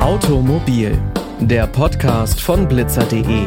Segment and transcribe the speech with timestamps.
[0.00, 0.98] Automobil,
[1.40, 3.46] der Podcast von blitzer.de.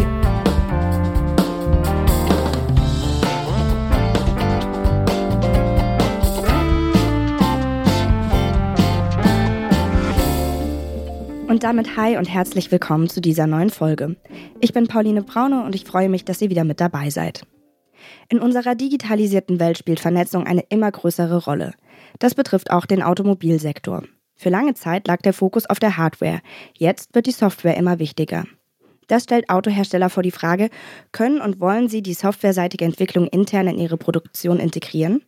[11.48, 14.16] Und damit hi und herzlich willkommen zu dieser neuen Folge.
[14.62, 17.46] Ich bin Pauline Braune und ich freue mich, dass ihr wieder mit dabei seid.
[18.30, 21.74] In unserer digitalisierten Welt spielt Vernetzung eine immer größere Rolle.
[22.20, 24.04] Das betrifft auch den Automobilsektor.
[24.36, 26.42] Für lange Zeit lag der Fokus auf der Hardware.
[26.78, 28.46] Jetzt wird die Software immer wichtiger.
[29.08, 30.70] Das stellt Autohersteller vor die Frage,
[31.12, 35.22] können und wollen sie die softwareseitige Entwicklung intern in ihre Produktion integrieren?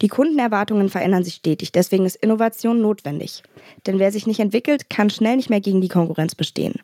[0.00, 3.42] Die Kundenerwartungen verändern sich stetig, deswegen ist Innovation notwendig.
[3.86, 6.80] Denn wer sich nicht entwickelt, kann schnell nicht mehr gegen die Konkurrenz bestehen.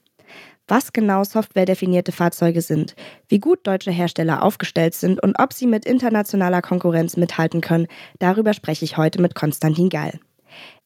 [0.67, 2.95] Was genau softwaredefinierte Fahrzeuge sind,
[3.29, 7.87] wie gut deutsche Hersteller aufgestellt sind und ob sie mit internationaler Konkurrenz mithalten können,
[8.19, 10.19] darüber spreche ich heute mit Konstantin Gall.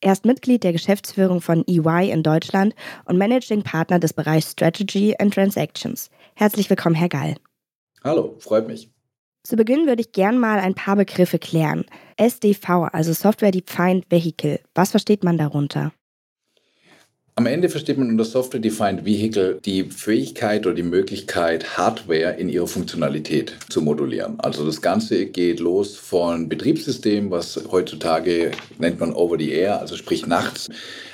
[0.00, 5.14] Er ist Mitglied der Geschäftsführung von EY in Deutschland und Managing Partner des Bereichs Strategy
[5.18, 6.10] and Transactions.
[6.34, 7.36] Herzlich willkommen, Herr Gall.
[8.02, 8.90] Hallo, freut mich.
[9.44, 11.84] Zu Beginn würde ich gern mal ein paar Begriffe klären.
[12.16, 14.60] SDV, also Software Defined Vehicle.
[14.74, 15.92] Was versteht man darunter?
[17.38, 22.48] Am Ende versteht man unter Software Defined Vehicle die Fähigkeit oder die Möglichkeit, Hardware in
[22.48, 24.40] ihrer Funktionalität zu modulieren.
[24.40, 29.94] Also das Ganze geht los von Betriebssystem, was heutzutage nennt man Over the Air, also
[29.94, 30.68] sprich nachts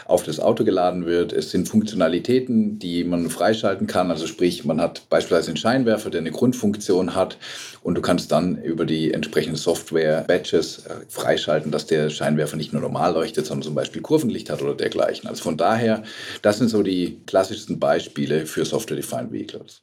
[0.06, 1.32] auf das Auto geladen wird.
[1.32, 4.10] Es sind Funktionalitäten, die man freischalten kann.
[4.10, 7.38] Also sprich, man hat beispielsweise einen Scheinwerfer, der eine Grundfunktion hat
[7.82, 12.82] und du kannst dann über die entsprechenden Software-Batches äh, freischalten, dass der Scheinwerfer nicht nur
[12.82, 15.28] normal leuchtet, sondern zum Beispiel Kurvenlicht hat oder dergleichen.
[15.28, 16.02] Also von daher,
[16.42, 19.82] das sind so die klassischsten Beispiele für Software-Defined Vehicles.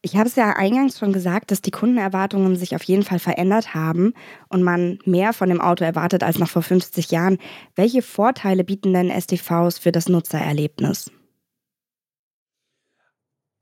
[0.00, 3.74] Ich habe es ja eingangs schon gesagt, dass die Kundenerwartungen sich auf jeden Fall verändert
[3.74, 4.14] haben
[4.48, 7.38] und man mehr von dem Auto erwartet als noch vor 50 Jahren.
[7.74, 11.10] Welche Vorteile bieten denn STVs für das Nutzererlebnis?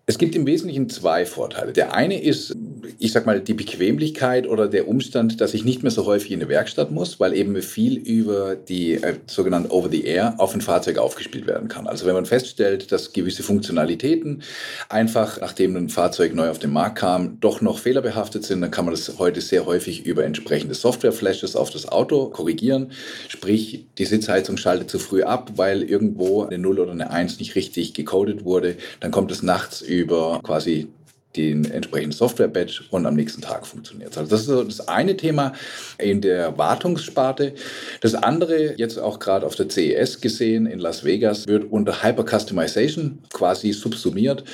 [0.09, 1.73] Es gibt im Wesentlichen zwei Vorteile.
[1.73, 2.55] Der eine ist,
[3.01, 6.41] ich sag mal, die Bequemlichkeit oder der Umstand, dass ich nicht mehr so häufig in
[6.41, 11.49] eine Werkstatt muss, weil eben viel über die äh, sogenannte Over-the-Air auf ein Fahrzeug aufgespielt
[11.49, 11.89] werden kann.
[11.89, 14.45] Also wenn man feststellt, dass gewisse Funktionalitäten
[14.89, 18.85] einfach, nachdem ein Fahrzeug neu auf den Markt kam, doch noch fehlerbehaftet sind, dann kann
[18.85, 22.93] man das heute sehr häufig über entsprechende Software-Flashes auf das Auto korrigieren.
[23.27, 27.57] Sprich, die Sitzheizung schaltet zu früh ab, weil irgendwo eine 0 oder eine 1 nicht
[27.57, 28.77] richtig gecodet wurde.
[29.01, 30.89] Dann kommt es nachts über quasi
[31.37, 35.53] den entsprechenden Software-Badge und am nächsten Tag funktioniert Also das ist so das eine Thema
[35.99, 37.55] in der Wartungssparte.
[38.01, 43.19] Das andere, jetzt auch gerade auf der CES gesehen in Las Vegas, wird unter Hyper-Customization
[43.33, 44.45] quasi subsumiert.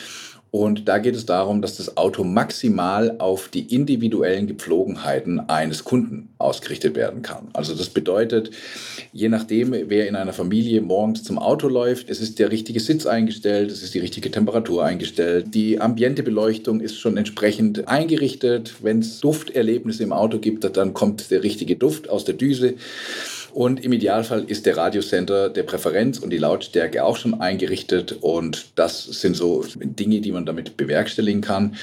[0.52, 6.28] Und da geht es darum, dass das Auto maximal auf die individuellen Gepflogenheiten eines Kunden
[6.36, 7.48] ausgerichtet werden kann.
[7.54, 8.50] Also das bedeutet,
[9.14, 13.06] je nachdem, wer in einer Familie morgens zum Auto läuft, es ist der richtige Sitz
[13.06, 18.74] eingestellt, es ist die richtige Temperatur eingestellt, die Ambientebeleuchtung ist schon entsprechend eingerichtet.
[18.82, 22.74] Wenn es Dufterlebnisse im Auto gibt, dann kommt der richtige Duft aus der Düse.
[23.52, 28.16] Und im Idealfall ist der Radiosender der Präferenz und die Lautstärke auch schon eingerichtet.
[28.20, 31.76] Und das sind so Dinge, die man damit bewerkstelligen kann.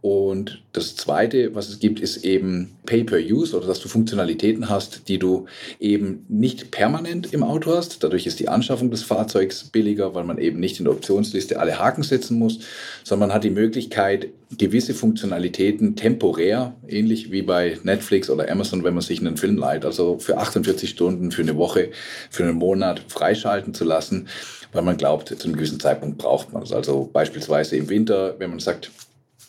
[0.00, 5.18] Und das Zweite, was es gibt, ist eben Pay-per-Use oder dass du Funktionalitäten hast, die
[5.18, 5.46] du
[5.80, 8.04] eben nicht permanent im Auto hast.
[8.04, 11.78] Dadurch ist die Anschaffung des Fahrzeugs billiger, weil man eben nicht in der Optionsliste alle
[11.78, 12.60] Haken setzen muss,
[13.02, 18.94] sondern man hat die Möglichkeit, gewisse Funktionalitäten temporär, ähnlich wie bei Netflix oder Amazon, wenn
[18.94, 21.90] man sich einen Film leiht, also für 48 Stunden, für eine Woche,
[22.30, 24.28] für einen Monat freischalten zu lassen,
[24.72, 26.72] weil man glaubt, zu einem gewissen Zeitpunkt braucht man es.
[26.72, 28.90] Also beispielsweise im Winter, wenn man sagt,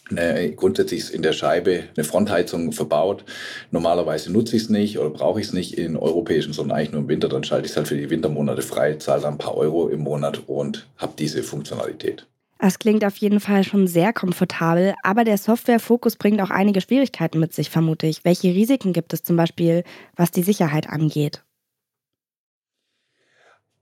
[0.09, 3.24] eine, grundsätzlich ist in der Scheibe eine Frontheizung verbaut.
[3.72, 7.02] Normalerweise nutze ich es nicht oder brauche ich es nicht in europäischen, sondern eigentlich nur
[7.02, 7.30] im Winter.
[7.30, 10.02] Dann schalte ich es halt für die Wintermonate frei, zahle dann ein paar Euro im
[10.02, 12.25] Monat und habe diese Funktionalität.
[12.62, 17.40] Das klingt auf jeden Fall schon sehr komfortabel, aber der Software-Fokus bringt auch einige Schwierigkeiten
[17.40, 18.26] mit sich, vermute ich.
[18.26, 19.84] Welche Risiken gibt es zum Beispiel,
[20.17, 21.41] was die Sicherheit angeht?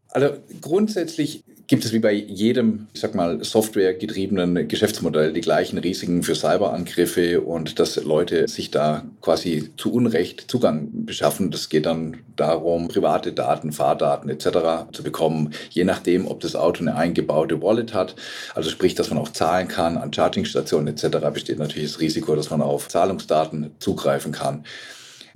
[0.09, 6.23] Also grundsätzlich gibt es wie bei jedem, ich sag mal, softwaregetriebenen Geschäftsmodell die gleichen Risiken
[6.23, 11.51] für Cyberangriffe und dass Leute sich da quasi zu Unrecht Zugang beschaffen.
[11.51, 14.89] Das geht dann darum, private Daten, Fahrdaten etc.
[14.93, 18.15] zu bekommen, je nachdem, ob das Auto eine eingebaute Wallet hat.
[18.55, 21.17] Also sprich, dass man auch zahlen kann an Chargingstationen etc.
[21.33, 24.63] besteht natürlich das Risiko, dass man auf Zahlungsdaten zugreifen kann.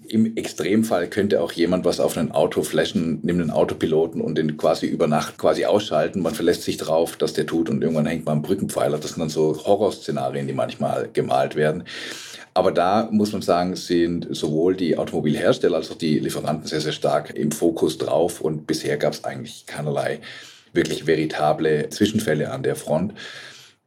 [0.08, 4.58] Im Extremfall könnte auch jemand was auf ein Auto flashen, nimmt einen Autopiloten und den
[4.58, 6.22] quasi über Nacht quasi ausschalten.
[6.22, 8.98] Man verlässt sich drauf, dass der tut und irgendwann hängt man am Brückenpfeiler.
[8.98, 11.84] Das sind dann so Horrorszenarien, die manchmal gemalt werden.
[12.54, 16.92] Aber da muss man sagen, sind sowohl die Automobilhersteller als auch die Lieferanten sehr, sehr
[16.92, 20.20] stark im Fokus drauf und bisher gab es eigentlich keinerlei
[20.74, 23.14] wirklich veritable Zwischenfälle an der Front.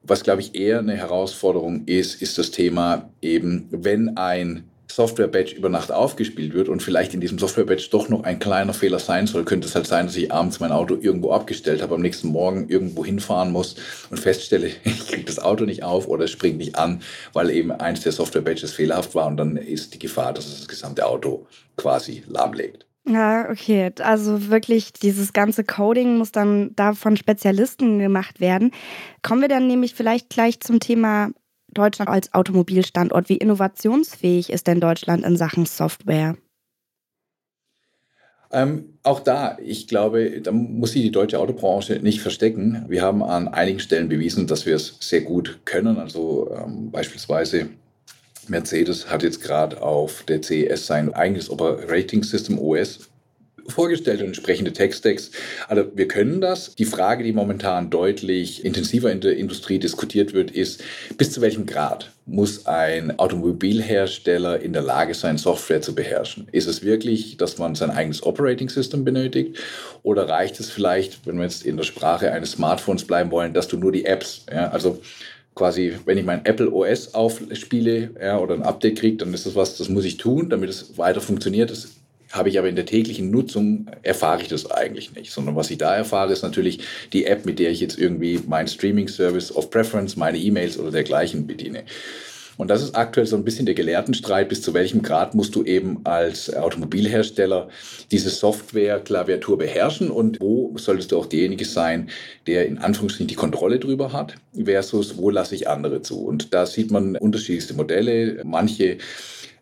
[0.02, 4.64] Was, glaube ich, eher eine Herausforderung ist, ist das Thema eben, wenn ein
[4.94, 9.00] Software-Badge über Nacht aufgespielt wird und vielleicht in diesem Software-Badge doch noch ein kleiner Fehler
[9.00, 12.00] sein soll, könnte es halt sein, dass ich abends mein Auto irgendwo abgestellt habe, am
[12.00, 13.74] nächsten Morgen irgendwo hinfahren muss
[14.10, 17.02] und feststelle, ich kriege das Auto nicht auf oder es springt nicht an,
[17.32, 20.68] weil eben eins der Software-Badges fehlerhaft war und dann ist die Gefahr, dass es das
[20.68, 22.86] gesamte Auto quasi lahmlegt.
[23.06, 23.92] Ja, okay.
[24.00, 28.70] Also wirklich, dieses ganze Coding muss dann da von Spezialisten gemacht werden.
[29.22, 31.30] Kommen wir dann nämlich vielleicht gleich zum Thema
[31.74, 33.28] Deutschland als Automobilstandort.
[33.28, 36.36] Wie innovationsfähig ist denn Deutschland in Sachen Software?
[38.52, 42.84] Ähm, auch da, ich glaube, da muss sich die deutsche Autobranche nicht verstecken.
[42.88, 45.98] Wir haben an einigen Stellen bewiesen, dass wir es sehr gut können.
[45.98, 47.70] Also ähm, beispielsweise
[48.46, 53.10] Mercedes hat jetzt gerade auf der CES sein eigenes Operating System OS
[53.68, 55.30] vorgestellt und entsprechende Tech-Stacks.
[55.68, 56.74] Also wir können das.
[56.74, 60.82] Die Frage, die momentan deutlich intensiver in der Industrie diskutiert wird, ist,
[61.16, 66.48] bis zu welchem Grad muss ein Automobilhersteller in der Lage sein, Software zu beherrschen?
[66.52, 69.58] Ist es wirklich, dass man sein eigenes Operating System benötigt?
[70.02, 73.68] Oder reicht es vielleicht, wenn wir jetzt in der Sprache eines Smartphones bleiben wollen, dass
[73.68, 75.00] du nur die Apps, ja, also
[75.54, 79.54] quasi, wenn ich mein Apple OS aufspiele ja, oder ein Update kriege, dann ist das
[79.54, 81.70] was, das muss ich tun, damit es weiter funktioniert.
[81.70, 81.90] Das
[82.34, 85.78] habe ich aber in der täglichen Nutzung, erfahre ich das eigentlich nicht, sondern was ich
[85.78, 86.80] da erfahre, ist natürlich
[87.12, 91.46] die App, mit der ich jetzt irgendwie meinen Streaming-Service of Preference, meine E-Mails oder dergleichen
[91.46, 91.84] bediene.
[92.56, 95.64] Und das ist aktuell so ein bisschen der Gelehrtenstreit, bis zu welchem Grad musst du
[95.64, 97.68] eben als Automobilhersteller
[98.12, 102.10] diese Software-Klaviatur beherrschen und wo solltest du auch derjenige sein,
[102.46, 106.24] der in Anführungsstrichen die Kontrolle drüber hat, versus wo lasse ich andere zu.
[106.24, 108.40] Und da sieht man unterschiedlichste Modelle.
[108.44, 108.98] Manche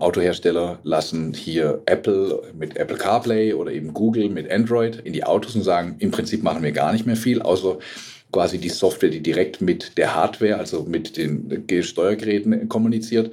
[0.02, 5.54] Autohersteller lassen hier Apple mit Apple CarPlay oder eben Google mit Android in die Autos
[5.54, 7.78] und sagen, im Prinzip machen wir gar nicht mehr viel, außer
[8.32, 13.30] quasi die Software, die direkt mit der Hardware, also mit den Steuergeräten kommuniziert.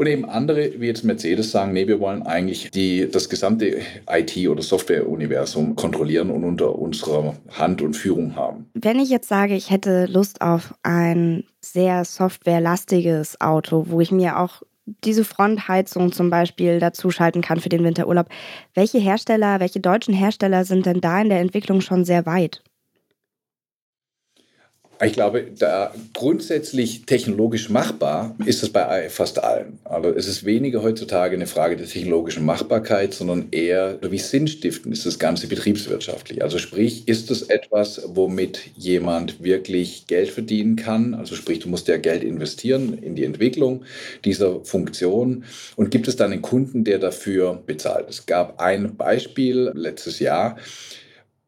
[0.00, 4.48] Und eben andere, wie jetzt Mercedes, sagen, nee, wir wollen eigentlich die, das gesamte IT-
[4.48, 8.70] oder Software-Universum kontrollieren und unter unserer Hand und Führung haben.
[8.72, 14.38] Wenn ich jetzt sage, ich hätte Lust auf ein sehr softwarelastiges Auto, wo ich mir
[14.38, 14.62] auch
[15.04, 18.28] diese Frontheizung zum Beispiel dazuschalten kann für den Winterurlaub.
[18.74, 22.62] Welche Hersteller, welche deutschen Hersteller sind denn da in der Entwicklung schon sehr weit?
[25.02, 29.78] Ich glaube, da grundsätzlich technologisch machbar ist es bei fast allen.
[29.84, 35.06] Also es ist weniger heutzutage eine Frage der technologischen Machbarkeit, sondern eher, wie sinnstiftend ist
[35.06, 36.42] das Ganze betriebswirtschaftlich.
[36.42, 41.14] Also sprich, ist es etwas, womit jemand wirklich Geld verdienen kann?
[41.14, 43.84] Also sprich, du musst ja Geld investieren in die Entwicklung
[44.26, 45.44] dieser Funktion.
[45.76, 48.10] Und gibt es dann einen Kunden, der dafür bezahlt?
[48.10, 50.58] Es gab ein Beispiel letztes Jahr,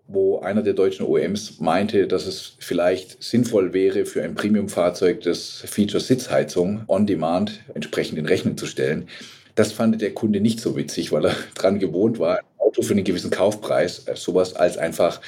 [0.08, 5.62] wo einer der deutschen OEMs meinte, dass es vielleicht sinnvoll wäre, für ein Premium-Fahrzeug das
[5.66, 9.08] Feature Sitzheizung on demand entsprechend in Rechnung zu stellen.
[9.54, 12.94] Das fand der Kunde nicht so witzig, weil er daran gewohnt war, ein Auto für
[12.94, 15.20] einen gewissen Kaufpreis äh, sowas als einfach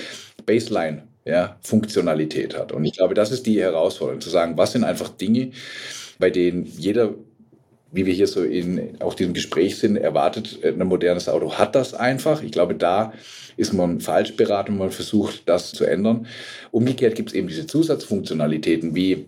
[0.46, 2.72] Baseline ja, Funktionalität hat.
[2.72, 5.50] Und ich glaube, das ist die Herausforderung, zu sagen, was sind einfach Dinge,
[6.18, 7.14] bei denen jeder
[7.94, 11.74] wie wir hier so in auch diesem Gespräch sind, erwartet, äh, ein modernes Auto hat
[11.74, 12.42] das einfach.
[12.42, 13.12] Ich glaube, da
[13.56, 16.26] ist man falsch beraten, wenn man versucht, das zu ändern.
[16.72, 19.26] Umgekehrt gibt es eben diese Zusatzfunktionalitäten wie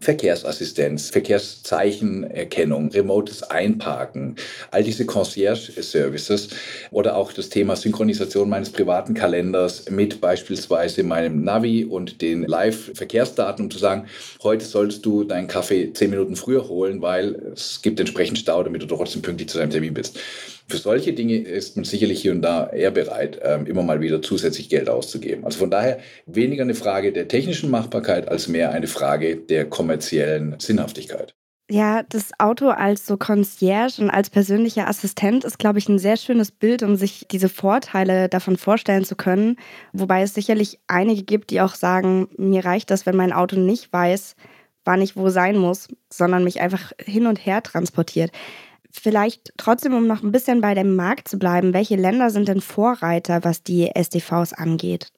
[0.00, 4.36] Verkehrsassistenz, Verkehrszeichenerkennung, remotes Einparken,
[4.70, 6.50] all diese Concierge-Services
[6.90, 13.64] oder auch das Thema Synchronisation meines privaten Kalenders mit beispielsweise meinem Navi und den Live-Verkehrsdaten,
[13.64, 14.06] um zu sagen,
[14.42, 18.82] heute solltest du deinen Kaffee zehn Minuten früher holen, weil es gibt entsprechend Stau, damit
[18.82, 20.18] du trotzdem pünktlich zu deinem Termin bist.
[20.68, 24.20] Für solche Dinge ist man sicherlich hier und da eher bereit, ähm, immer mal wieder
[24.20, 25.44] zusätzlich Geld auszugeben.
[25.46, 30.56] Also von daher weniger eine Frage der technischen Machbarkeit als mehr eine Frage der kommerziellen
[30.58, 31.34] Sinnhaftigkeit.
[31.70, 36.16] Ja, das Auto als so Concierge und als persönlicher Assistent ist, glaube ich, ein sehr
[36.16, 39.56] schönes Bild, um sich diese Vorteile davon vorstellen zu können.
[39.92, 43.92] Wobei es sicherlich einige gibt, die auch sagen, mir reicht das, wenn mein Auto nicht
[43.92, 44.34] weiß,
[44.84, 48.30] wann ich wo sein muss, sondern mich einfach hin und her transportiert.
[48.90, 52.60] Vielleicht trotzdem, um noch ein bisschen bei dem Markt zu bleiben, welche Länder sind denn
[52.60, 55.08] Vorreiter, was die SDVs angeht?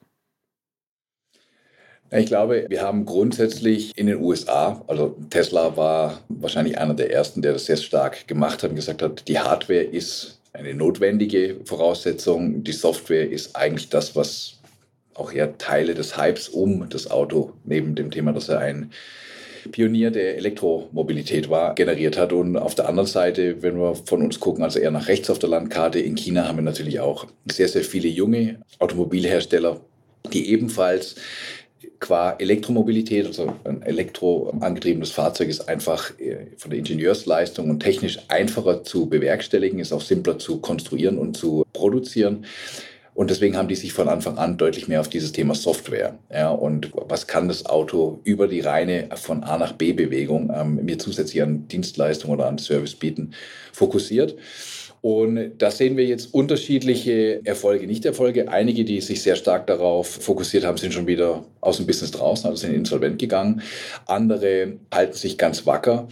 [2.12, 7.41] Ich glaube, wir haben grundsätzlich in den USA, also Tesla war wahrscheinlich einer der ersten,
[7.41, 12.65] der das sehr stark gemacht hat und gesagt hat, die Hardware ist eine notwendige Voraussetzung.
[12.65, 14.55] Die Software ist eigentlich das, was
[15.15, 18.91] auch ja Teile des Hypes um das Auto, neben dem Thema, dass er ein
[19.71, 22.33] Pionier der Elektromobilität war, generiert hat.
[22.33, 25.38] Und auf der anderen Seite, wenn wir von uns gucken, also eher nach rechts auf
[25.38, 29.81] der Landkarte, in China haben wir natürlich auch sehr, sehr viele junge Automobilhersteller,
[30.33, 31.17] die ebenfalls
[31.99, 38.83] qua Elektromobilität, also ein elektroangetriebenes Fahrzeug ist einfach äh, von der Ingenieursleistung und technisch einfacher
[38.83, 42.47] zu bewerkstelligen, ist auch simpler zu konstruieren und zu produzieren.
[43.21, 46.19] Und deswegen haben die sich von Anfang an deutlich mehr auf dieses Thema Software.
[46.33, 50.83] Ja, und was kann das Auto über die reine von A nach B Bewegung ähm,
[50.87, 53.35] mir zusätzlich an Dienstleistung oder an Service bieten,
[53.75, 54.37] fokussiert.
[55.03, 58.49] Und da sehen wir jetzt unterschiedliche Erfolge, Nicht-Erfolge.
[58.49, 62.49] Einige, die sich sehr stark darauf fokussiert haben, sind schon wieder aus dem Business draußen,
[62.49, 63.61] also sind insolvent gegangen.
[64.07, 66.09] Andere halten sich ganz wacker.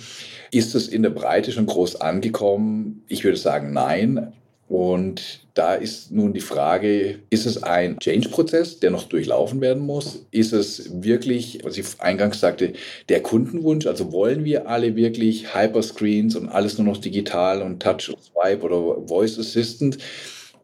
[0.50, 3.03] Ist es in der Breite schon groß angekommen?
[3.09, 4.35] Ich würde sagen, nein.
[4.69, 10.27] Und da ist nun die Frage, ist es ein Change-Prozess, der noch durchlaufen werden muss?
[10.31, 12.75] Ist es wirklich, was ich eingangs sagte,
[13.09, 13.87] der Kundenwunsch?
[13.87, 18.63] Also wollen wir alle wirklich Hyperscreens und alles nur noch digital und Touch und Swipe
[18.63, 19.97] oder Voice Assistant?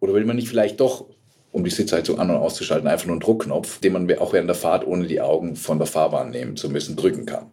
[0.01, 1.07] Oder will man nicht vielleicht doch
[1.51, 4.57] um die Sitzheizung an- und auszuschalten, einfach nur einen Druckknopf, den man auch während der
[4.57, 7.47] Fahrt ohne die Augen von der Fahrbahn nehmen zu müssen, drücken kann.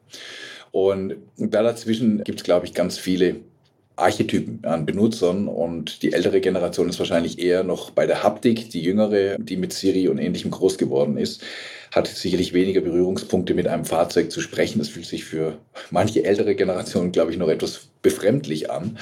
[0.71, 3.37] Und da dazwischen gibt es, glaube ich, ganz viele
[4.01, 8.81] Archetypen an Benutzern und die ältere Generation ist wahrscheinlich eher noch bei der Haptik, die
[8.81, 11.41] jüngere, die mit Siri und ähnlichem groß geworden ist,
[11.91, 14.79] hat sicherlich weniger Berührungspunkte mit einem Fahrzeug zu sprechen.
[14.79, 15.57] Das fühlt sich für
[15.89, 18.97] manche ältere Generationen, glaube ich, noch etwas befremdlich an.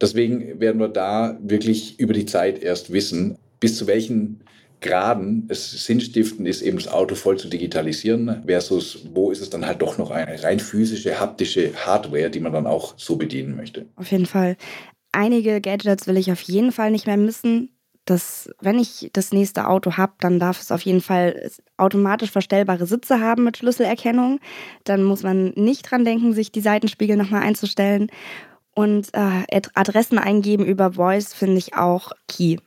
[0.00, 4.40] Deswegen werden wir da wirklich über die Zeit erst wissen, bis zu welchen
[4.80, 9.66] Graden es sinnstiftend ist, eben das Auto voll zu digitalisieren, versus wo ist es dann
[9.66, 13.86] halt doch noch eine rein physische, haptische Hardware, die man dann auch so bedienen möchte.
[13.96, 14.56] Auf jeden Fall.
[15.12, 17.70] Einige Gadgets will ich auf jeden Fall nicht mehr missen.
[18.04, 22.86] Das, wenn ich das nächste Auto habe, dann darf es auf jeden Fall automatisch verstellbare
[22.86, 24.38] Sitze haben mit Schlüsselerkennung.
[24.84, 28.08] Dann muss man nicht dran denken, sich die Seitenspiegel nochmal einzustellen.
[28.74, 32.58] Und äh, Adressen eingeben über Voice finde ich auch key.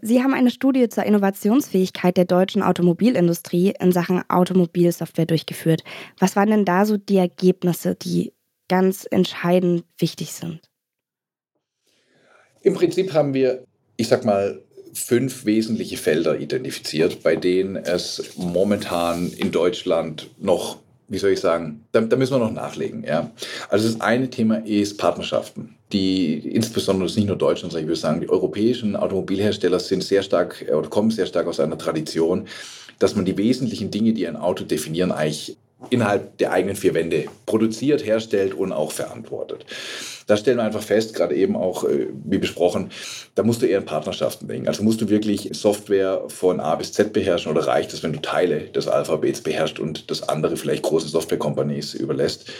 [0.00, 5.82] Sie haben eine Studie zur Innovationsfähigkeit der deutschen Automobilindustrie in Sachen Automobilsoftware durchgeführt.
[6.18, 8.32] Was waren denn da so die Ergebnisse, die
[8.68, 10.60] ganz entscheidend wichtig sind?
[12.60, 13.64] Im Prinzip haben wir,
[13.96, 14.62] ich sag mal,
[14.92, 20.78] fünf wesentliche Felder identifiziert, bei denen es momentan in Deutschland noch
[21.08, 23.02] wie soll ich sagen, da, da, müssen wir noch nachlegen.
[23.02, 23.30] Ja.
[23.70, 28.20] Also das eine Thema ist Partnerschaften, die insbesondere nicht nur Deutschland, sondern ich würde sagen,
[28.20, 32.46] die europäischen Automobilhersteller sind sehr stark äh, oder kommen sehr stark aus einer Tradition,
[32.98, 35.56] dass man die wesentlichen Dinge, die ein Auto definieren, eigentlich
[35.90, 39.64] innerhalb der eigenen vier Wände produziert, herstellt und auch verantwortet.
[40.26, 42.90] Da stellen wir einfach fest, gerade eben auch, äh, wie besprochen,
[43.34, 44.68] da musst du eher in Partnerschaften denken.
[44.68, 48.20] Also musst du wirklich Software von A bis Z beherrschen oder reicht es, wenn du
[48.20, 52.50] Teile des Alphabets beherrschst und das andere vielleicht große Software-Companies überlässt?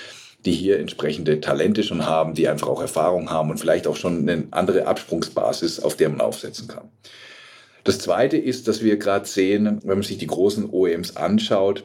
[0.44, 4.28] die hier entsprechende Talente schon haben, die einfach auch Erfahrung haben und vielleicht auch schon
[4.28, 6.88] eine andere Absprungsbasis, auf der man aufsetzen kann.
[7.82, 11.84] Das Zweite ist, dass wir gerade sehen, wenn man sich die großen OEMs anschaut,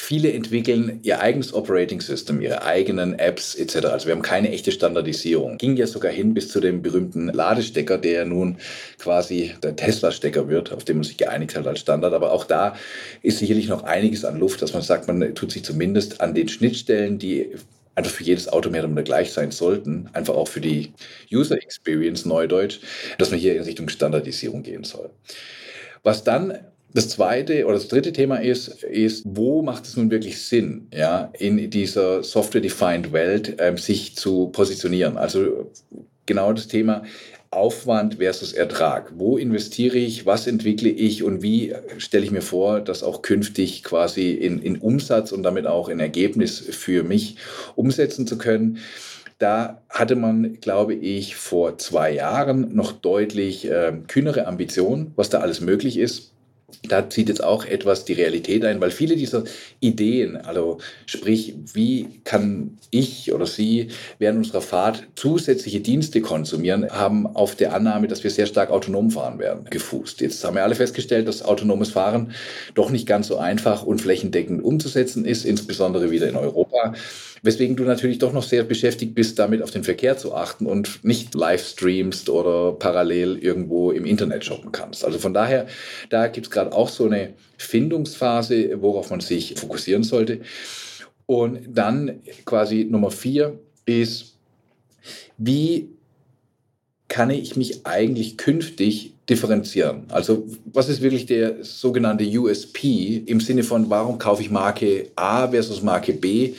[0.00, 3.86] Viele entwickeln ihr eigenes Operating System, ihre eigenen Apps etc.
[3.86, 5.58] Also wir haben keine echte Standardisierung.
[5.58, 8.58] Ging ja sogar hin bis zu dem berühmten Ladestecker, der nun
[8.98, 12.14] quasi der Tesla-Stecker wird, auf dem man sich geeinigt hat als Standard.
[12.14, 12.76] Aber auch da
[13.22, 16.48] ist sicherlich noch einiges an Luft, dass man sagt, man tut sich zumindest an den
[16.48, 17.50] Schnittstellen, die
[17.96, 20.92] einfach für jedes Auto mehr oder weniger gleich sein sollten, einfach auch für die
[21.30, 22.78] User Experience Neudeutsch,
[23.18, 25.10] dass man hier in Richtung Standardisierung gehen soll.
[26.04, 26.56] Was dann
[26.94, 31.30] das zweite oder das dritte Thema ist, ist, wo macht es nun wirklich Sinn, ja,
[31.38, 35.18] in dieser Software-Defined Welt ähm, sich zu positionieren?
[35.18, 35.70] Also
[36.24, 37.02] genau das Thema
[37.50, 39.12] Aufwand versus Ertrag.
[39.16, 43.84] Wo investiere ich, was entwickle ich und wie stelle ich mir vor, das auch künftig
[43.84, 47.36] quasi in, in Umsatz und damit auch in Ergebnis für mich
[47.74, 48.78] umsetzen zu können?
[49.38, 55.38] Da hatte man, glaube ich, vor zwei Jahren noch deutlich äh, kühnere Ambitionen, was da
[55.38, 56.32] alles möglich ist
[56.82, 59.44] da zieht jetzt auch etwas die Realität ein, weil viele dieser
[59.80, 67.26] Ideen, also sprich, wie kann ich oder Sie während unserer Fahrt zusätzliche Dienste konsumieren, haben
[67.26, 70.20] auf der Annahme, dass wir sehr stark autonom fahren werden, gefußt.
[70.20, 72.32] Jetzt haben wir alle festgestellt, dass autonomes Fahren
[72.74, 76.94] doch nicht ganz so einfach und flächendeckend umzusetzen ist, insbesondere wieder in Europa.
[77.42, 81.04] Weswegen du natürlich doch noch sehr beschäftigt bist, damit auf den Verkehr zu achten und
[81.04, 85.04] nicht live streamst oder parallel irgendwo im Internet shoppen kannst.
[85.04, 85.66] Also von daher,
[86.10, 90.40] da gibt es gerade auch so eine Findungsphase, worauf man sich fokussieren sollte.
[91.26, 94.34] Und dann quasi Nummer vier ist,
[95.36, 95.88] wie
[97.06, 100.04] kann ich mich eigentlich künftig differenzieren?
[100.08, 105.48] Also was ist wirklich der sogenannte USP im Sinne von, warum kaufe ich Marke A
[105.48, 106.54] versus Marke B?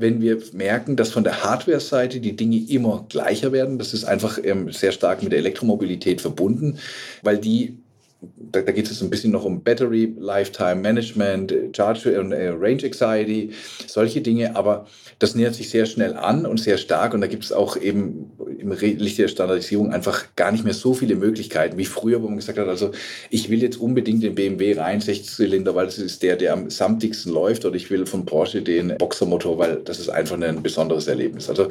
[0.00, 3.78] wenn wir merken, dass von der Hardware-Seite die Dinge immer gleicher werden.
[3.78, 6.78] Das ist einfach ähm, sehr stark mit der Elektromobilität verbunden,
[7.22, 7.78] weil die
[8.20, 12.82] da, da geht es ein bisschen noch um Battery Lifetime Management, Charge und äh, Range
[12.82, 13.50] Anxiety,
[13.86, 14.86] solche Dinge, aber
[15.20, 17.14] das nähert sich sehr schnell an und sehr stark.
[17.14, 20.94] Und da gibt es auch eben im Licht der Standardisierung einfach gar nicht mehr so
[20.94, 22.90] viele Möglichkeiten wie früher, wo man gesagt hat, also
[23.30, 27.32] ich will jetzt unbedingt den BMW rein, 60-Zylinder, weil das ist der, der am samtigsten
[27.32, 27.64] läuft.
[27.64, 31.48] Oder ich will von Porsche den Boxermotor, weil das ist einfach ein besonderes Erlebnis.
[31.48, 31.68] Also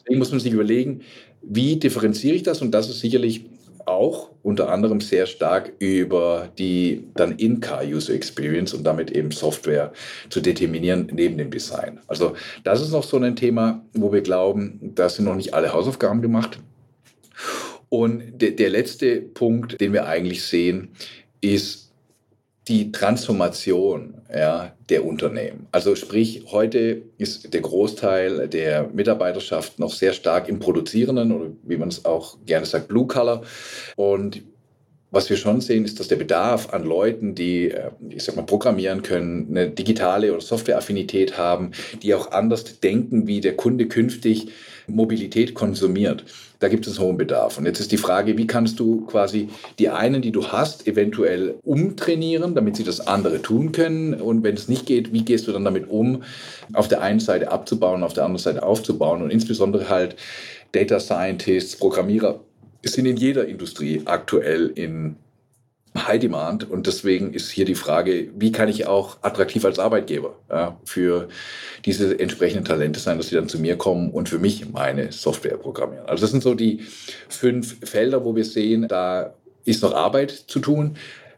[0.00, 1.02] deswegen muss man sich überlegen,
[1.42, 2.62] wie differenziere ich das?
[2.62, 3.44] Und das ist sicherlich
[3.86, 9.92] auch unter anderem sehr stark über die dann In-Car-User Experience und damit eben Software
[10.30, 12.00] zu determinieren neben dem Design.
[12.06, 15.72] Also das ist noch so ein Thema, wo wir glauben, da sind noch nicht alle
[15.72, 16.58] Hausaufgaben gemacht.
[17.88, 20.88] Und der, der letzte Punkt, den wir eigentlich sehen,
[21.40, 21.92] ist
[22.68, 25.66] die Transformation ja, der Unternehmen.
[25.70, 31.76] Also sprich, heute ist der Großteil der Mitarbeiterschaft noch sehr stark im Produzierenden oder wie
[31.76, 33.42] man es auch gerne sagt, Blue Color.
[33.96, 34.42] Und
[35.14, 38.42] was wir schon sehen, ist, dass der Bedarf an Leuten, die, äh, ich sag mal,
[38.42, 41.70] programmieren können, eine digitale oder Softwareaffinität haben,
[42.02, 44.48] die auch anders denken, wie der Kunde künftig
[44.86, 46.24] Mobilität konsumiert.
[46.58, 47.58] Da gibt es einen hohen Bedarf.
[47.58, 51.54] Und jetzt ist die Frage, wie kannst du quasi die einen, die du hast, eventuell
[51.62, 54.14] umtrainieren, damit sie das andere tun können?
[54.14, 56.22] Und wenn es nicht geht, wie gehst du dann damit um,
[56.72, 59.22] auf der einen Seite abzubauen, auf der anderen Seite aufzubauen?
[59.22, 60.16] Und insbesondere halt
[60.72, 62.40] Data Scientists, Programmierer
[62.92, 65.16] sind in jeder Industrie aktuell in
[65.96, 70.34] High Demand und deswegen ist hier die Frage, wie kann ich auch attraktiv als Arbeitgeber
[70.50, 71.28] ja, für
[71.84, 75.56] diese entsprechenden Talente sein, dass sie dann zu mir kommen und für mich meine Software
[75.56, 76.06] programmieren.
[76.06, 76.80] Also das sind so die
[77.28, 80.96] fünf Felder, wo wir sehen, da ist noch Arbeit zu tun.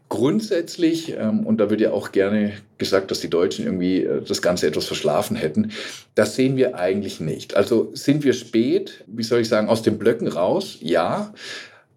[0.09, 4.41] Grundsätzlich, ähm, und da wird ja auch gerne gesagt, dass die Deutschen irgendwie äh, das
[4.41, 5.71] Ganze etwas verschlafen hätten,
[6.15, 7.57] das sehen wir eigentlich nicht.
[7.57, 10.77] Also sind wir spät, wie soll ich sagen, aus den Blöcken raus?
[10.79, 11.33] Ja.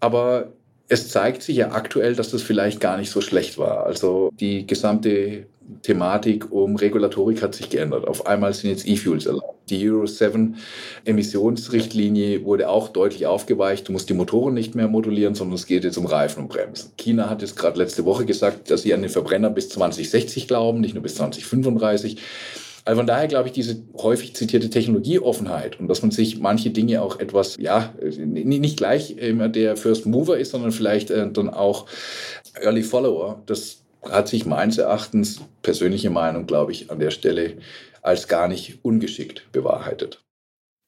[0.00, 0.52] Aber
[0.90, 3.86] es zeigt sich ja aktuell, dass das vielleicht gar nicht so schlecht war.
[3.86, 5.46] Also die gesamte
[5.82, 8.08] Thematik um Regulatorik hat sich geändert.
[8.08, 9.70] Auf einmal sind jetzt E-Fuels erlaubt.
[9.70, 10.56] Die Euro 7
[11.04, 13.86] Emissionsrichtlinie wurde auch deutlich aufgeweicht.
[13.86, 16.90] Du musst die Motoren nicht mehr modulieren, sondern es geht jetzt um Reifen und Bremsen.
[16.96, 20.80] China hat jetzt gerade letzte Woche gesagt, dass sie an den Verbrenner bis 2060 glauben,
[20.80, 22.16] nicht nur bis 2035.
[22.90, 27.02] Also von daher glaube ich, diese häufig zitierte Technologieoffenheit und dass man sich manche Dinge
[27.02, 31.86] auch etwas, ja, nicht gleich immer der First Mover ist, sondern vielleicht äh, dann auch
[32.60, 37.58] Early Follower, das hat sich meines Erachtens, persönliche Meinung, glaube ich, an der Stelle
[38.02, 40.24] als gar nicht ungeschickt bewahrheitet.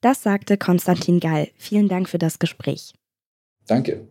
[0.01, 1.51] Das sagte Konstantin Gall.
[1.57, 2.95] Vielen Dank für das Gespräch.
[3.69, 4.09] Danke.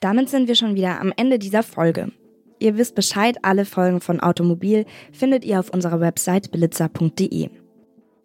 [0.00, 2.12] Damit sind wir schon wieder am Ende dieser Folge.
[2.58, 7.50] Ihr wisst Bescheid, alle Folgen von Automobil findet ihr auf unserer Website belitzer.de.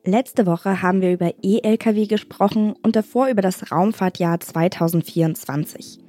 [0.06, 6.00] Letzte Woche haben wir über E-Lkw gesprochen und davor über das Raumfahrtjahr 2024.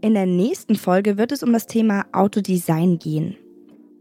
[0.00, 3.36] In der nächsten Folge wird es um das Thema Autodesign gehen.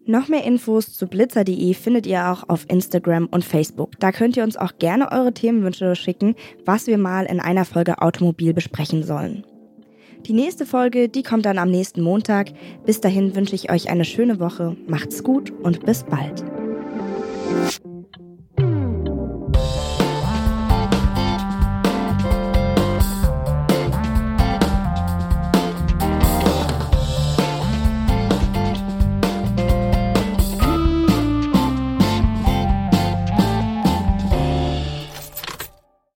[0.06, 4.00] Noch mehr Infos zu blitzer.de findet ihr auch auf Instagram und Facebook.
[4.00, 8.02] Da könnt ihr uns auch gerne eure Themenwünsche schicken, was wir mal in einer Folge
[8.02, 9.44] Automobil besprechen sollen.
[10.28, 12.50] Die nächste Folge, die kommt dann am nächsten Montag.
[12.86, 16.44] Bis dahin wünsche ich euch eine schöne Woche, macht's gut und bis bald.